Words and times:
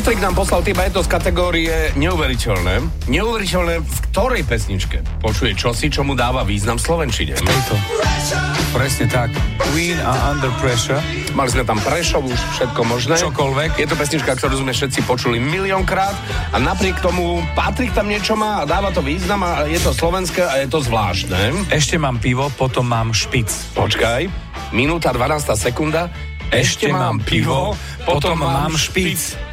Patrik 0.00 0.24
nám 0.24 0.32
poslal 0.32 0.64
tým 0.64 0.80
je 0.80 0.96
to 0.96 1.04
z 1.04 1.12
kategórie 1.12 1.76
neuveriteľné. 1.92 3.04
Neuveriteľné 3.12 3.84
v 3.84 3.98
ktorej 4.08 4.48
pesničke 4.48 5.04
počuje 5.20 5.52
čosi, 5.52 5.92
čo 5.92 6.00
mu 6.08 6.16
dáva 6.16 6.40
význam 6.40 6.80
slovenčine. 6.80 7.36
Tejto. 7.36 7.76
Presne 8.72 9.12
tak. 9.12 9.28
Queen 9.60 10.00
a 10.00 10.32
Under 10.32 10.48
Pressure. 10.56 11.04
Mali 11.36 11.52
sme 11.52 11.68
tam 11.68 11.76
Prešov, 11.84 12.24
už 12.24 12.32
všetko 12.32 12.80
možné. 12.88 13.20
Čokoľvek. 13.20 13.76
Je 13.76 13.84
to 13.84 13.92
pesnička, 13.92 14.40
ktorú 14.40 14.64
sme 14.64 14.72
všetci 14.72 15.04
počuli 15.04 15.36
miliónkrát 15.36 16.16
a 16.48 16.56
napriek 16.56 16.96
tomu 17.04 17.44
Patrik 17.52 17.92
tam 17.92 18.08
niečo 18.08 18.40
má 18.40 18.64
a 18.64 18.68
dáva 18.68 18.88
to 18.96 19.04
význam 19.04 19.44
a 19.44 19.68
je 19.68 19.84
to 19.84 19.92
slovenské 19.92 20.40
a 20.48 20.64
je 20.64 20.68
to 20.72 20.80
zvláštne. 20.80 21.68
Ešte 21.68 22.00
mám 22.00 22.16
pivo, 22.24 22.48
potom 22.56 22.88
mám 22.88 23.12
špic. 23.12 23.52
Počkaj, 23.76 24.32
minúta 24.72 25.12
12 25.12 25.44
sekunda. 25.60 26.08
Ešte 26.48 26.88
mám 26.88 27.20
pivo, 27.20 27.76
potom 28.08 28.40
mám 28.40 28.80
špic. 28.80 29.49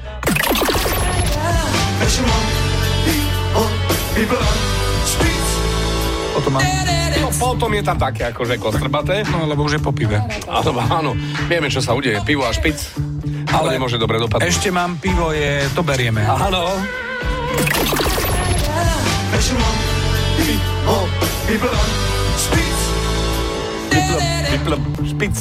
Potom 6.37 6.51
mám... 6.53 6.63
No 7.17 7.29
potom 7.35 7.69
je 7.75 7.83
tam 7.83 7.97
také 7.99 8.31
akože 8.31 8.55
kostrbaté. 8.55 9.27
No, 9.27 9.43
lebo 9.49 9.67
už 9.67 9.77
je 9.77 9.81
po 9.83 9.91
pive. 9.91 10.15
Áno, 10.47 10.71
áno, 10.79 11.11
vieme, 11.51 11.67
čo 11.67 11.83
sa 11.83 11.91
udeje. 11.91 12.23
Pivo 12.23 12.47
a 12.47 12.55
špic. 12.55 12.77
Ale 13.51 13.75
Ale 13.75 13.81
nemôže 13.81 13.99
dobre 13.99 14.21
dopadnúť. 14.21 14.47
Ešte 14.47 14.71
mám 14.71 14.95
pivo, 15.01 15.35
je... 15.35 15.67
To 15.75 15.83
berieme. 15.83 16.23
Áno. 16.23 16.79
Špic. 25.03 25.35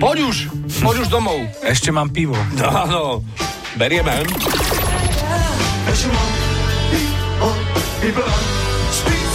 poď 0.00 0.18
už, 0.24 0.36
poď 0.80 0.96
už 1.04 1.08
domov. 1.12 1.38
Ešte 1.60 1.92
mám 1.92 2.08
pivo. 2.08 2.34
Áno, 2.62 3.20
berieme. 3.76 4.22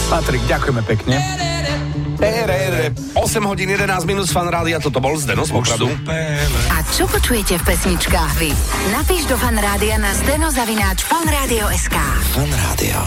Patrik, 0.08 0.42
ďakujeme 0.48 0.82
pekne. 0.84 1.16
8 2.18 3.44
hodín 3.46 3.70
11 3.70 4.02
minút 4.10 4.26
z 4.26 4.34
fan 4.34 4.50
rádia, 4.50 4.82
toto 4.82 4.98
bol 4.98 5.14
Zdeno 5.14 5.46
z 5.46 5.54
Popradu. 5.54 5.86
Super. 5.86 6.42
A 6.74 6.82
čo 6.90 7.06
počujete 7.06 7.62
v 7.62 7.62
pesničkách 7.62 8.32
vy? 8.42 8.50
Napíš 8.90 9.30
do 9.30 9.38
fanrádia 9.38 10.02
na 10.02 10.10
steno 10.10 10.50
zavináč 10.50 11.06
fanradio.sk. 11.06 11.94
Fan 12.34 12.50
Rádio. 12.50 12.98